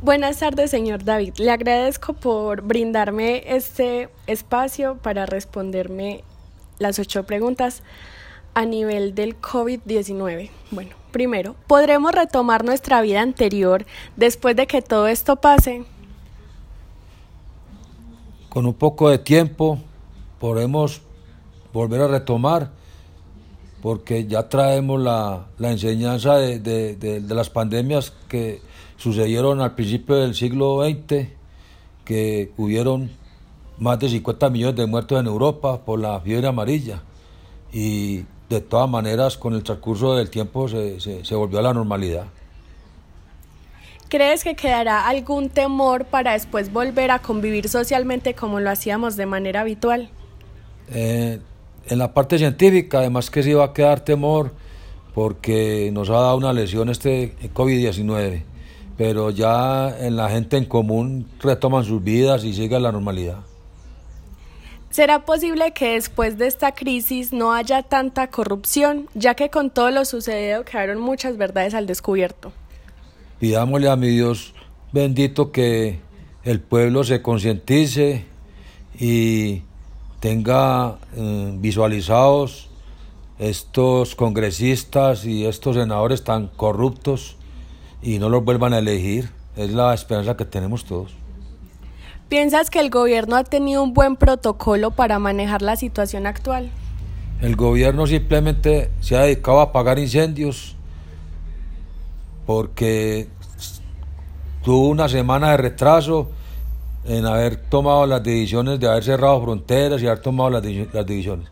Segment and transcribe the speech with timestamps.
[0.00, 1.34] Buenas tardes, señor David.
[1.38, 6.22] Le agradezco por brindarme este espacio para responderme
[6.78, 7.82] las ocho preguntas
[8.54, 10.50] a nivel del COVID-19.
[10.70, 15.84] Bueno, primero, ¿podremos retomar nuestra vida anterior después de que todo esto pase?
[18.50, 19.80] Con un poco de tiempo
[20.38, 21.02] podemos
[21.72, 22.70] volver a retomar
[23.82, 28.60] porque ya traemos la, enseñanza de, de, las pandemias que
[28.96, 31.28] sucedieron al principio del siglo XX,
[32.04, 33.10] que hubieron
[33.78, 37.02] más de 50 millones de muertos en Europa por la fiebre amarilla
[37.72, 42.26] y de todas maneras con el transcurso del tiempo se, se volvió a la normalidad.
[44.08, 49.26] ¿Crees que quedará algún temor para después volver a convivir socialmente como lo hacíamos de
[49.26, 50.08] manera habitual?
[50.90, 51.40] Eh,
[51.88, 54.52] en la parte científica, además que se iba a quedar temor
[55.14, 58.42] porque nos ha dado una lesión este COVID-19,
[58.96, 63.38] pero ya en la gente en común retoman sus vidas y sigue la normalidad.
[64.90, 69.90] ¿Será posible que después de esta crisis no haya tanta corrupción, ya que con todo
[69.90, 72.52] lo sucedido quedaron muchas verdades al descubierto?
[73.38, 74.54] Pidámosle a mi Dios
[74.92, 76.00] bendito que
[76.42, 78.24] el pueblo se concientice
[78.98, 79.62] y
[80.20, 82.68] tenga eh, visualizados
[83.38, 87.36] estos congresistas y estos senadores tan corruptos
[88.02, 89.30] y no los vuelvan a elegir.
[89.56, 91.14] Es la esperanza que tenemos todos.
[92.28, 96.70] ¿Piensas que el gobierno ha tenido un buen protocolo para manejar la situación actual?
[97.40, 100.76] El gobierno simplemente se ha dedicado a apagar incendios
[102.46, 103.28] porque
[104.62, 106.30] tuvo una semana de retraso
[107.08, 111.48] en haber tomado las decisiones de haber cerrado fronteras y haber tomado las, las decisiones.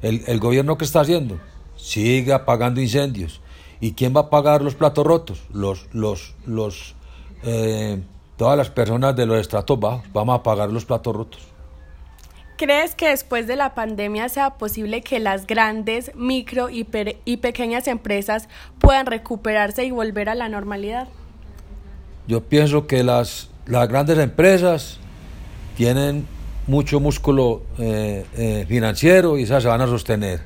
[0.00, 1.38] El, el, gobierno que está haciendo
[1.76, 3.40] sigue apagando incendios.
[3.80, 5.42] ¿Y quién va a pagar los platos rotos?
[5.52, 6.94] Los, los, los,
[7.42, 8.00] eh,
[8.36, 10.04] todas las personas de los estratos bajos.
[10.12, 11.40] Vamos a pagar los platos rotos.
[12.56, 16.86] ¿Crees que después de la pandemia sea posible que las grandes, micro y,
[17.24, 18.48] y pequeñas empresas
[18.78, 21.08] puedan recuperarse y volver a la normalidad?
[22.28, 24.98] Yo pienso que las las grandes empresas
[25.76, 26.26] tienen
[26.66, 30.40] mucho músculo eh, eh, financiero y esas se van a sostener.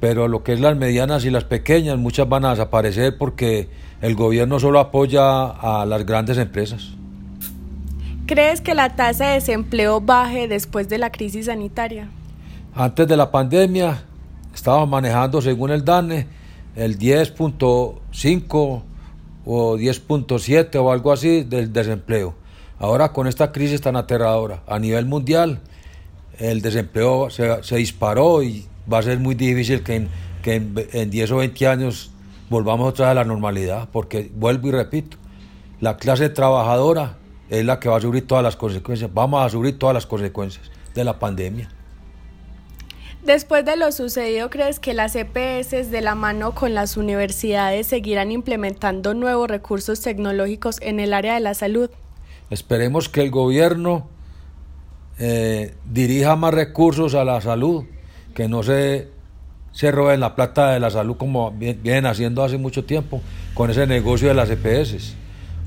[0.00, 3.68] Pero lo que es las medianas y las pequeñas, muchas van a desaparecer porque
[4.00, 6.92] el gobierno solo apoya a las grandes empresas.
[8.26, 12.08] ¿Crees que la tasa de desempleo baje después de la crisis sanitaria?
[12.74, 14.02] Antes de la pandemia
[14.54, 16.26] estábamos manejando, según el DANE,
[16.76, 18.82] el 10.5
[19.44, 22.34] o 10.7 o algo así del desempleo.
[22.78, 25.60] Ahora con esta crisis tan aterradora a nivel mundial,
[26.38, 30.08] el desempleo se, disparó y va a ser muy difícil que, en,
[30.42, 30.54] que
[30.92, 32.10] en, 10 o 20 años
[32.48, 35.18] volvamos otra vez a la normalidad, porque vuelvo y repito,
[35.80, 37.18] la clase trabajadora
[37.50, 40.70] es la que va a sufrir todas las consecuencias, vamos a sufrir todas las consecuencias
[40.94, 41.68] de la pandemia.
[43.24, 48.32] Después de lo sucedido, ¿crees que las EPS de la mano con las universidades seguirán
[48.32, 51.90] implementando nuevos recursos tecnológicos en el área de la salud?
[52.48, 54.08] Esperemos que el gobierno
[55.18, 57.84] eh, dirija más recursos a la salud,
[58.34, 59.08] que no se,
[59.72, 63.20] se roben la plata de la salud como vienen haciendo hace mucho tiempo
[63.52, 65.14] con ese negocio de las EPS.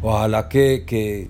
[0.02, 1.30] Ojalá que, que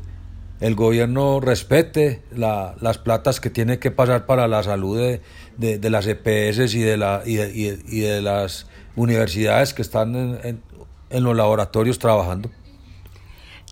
[0.64, 5.20] el gobierno respete las platas que tiene que pasar para la salud
[5.58, 10.62] de, las EPS y de, la, y de, las universidades que están en,
[11.10, 12.50] en, los laboratorios trabajando.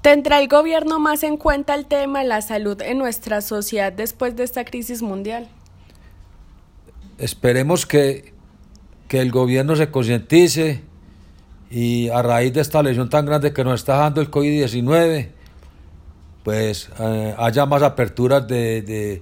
[0.01, 4.35] ¿Tendrá el gobierno más en cuenta el tema de la salud en nuestra sociedad después
[4.35, 5.47] de esta crisis mundial?
[7.19, 8.33] Esperemos que,
[9.07, 10.81] que el gobierno se concientice
[11.69, 15.29] y a raíz de esta lesión tan grande que nos está dando el COVID-19,
[16.43, 19.21] pues eh, haya más aperturas de,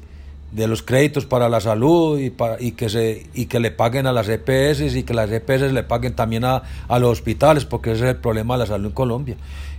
[0.54, 4.14] los créditos para la salud y, para, y, que se, y que le paguen a
[4.14, 8.10] las EPS y que las EPS le paguen también a, los hospitales, porque ese es
[8.12, 9.36] el problema de la salud en Colombia,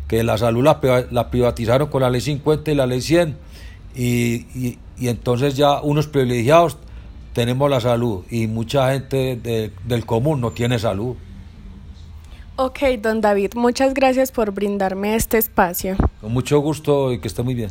[0.06, 3.37] que la salud la, privatizaron con la ley 50 y la ley 100
[3.97, 6.76] y, entonces ya unos privilegiados
[7.32, 9.41] tenemos la salud y mucha gente
[9.85, 11.17] del común no tiene salud.
[12.62, 15.97] Ok, don David, muchas gracias por brindarme este espacio.
[16.21, 17.71] Con mucho gusto y que esté muy bien.